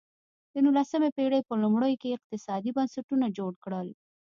د 0.53 0.53
نولسمې 0.65 1.09
پېړۍ 1.17 1.41
په 1.45 1.53
لومړیو 1.63 1.99
کې 2.01 2.15
اقتصادي 2.17 2.71
بنسټونه 2.77 3.25
جوړ 3.37 3.51
کړل. 3.63 3.87